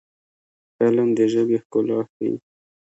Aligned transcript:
فلم 0.75 1.07
د 1.17 1.19
ژبې 1.33 1.57
ښکلا 1.63 1.99
ښيي 2.11 2.31